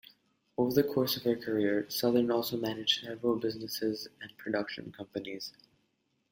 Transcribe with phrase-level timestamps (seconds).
[0.57, 5.53] Over the course of her career, Sothern also managed several businesses and production companies.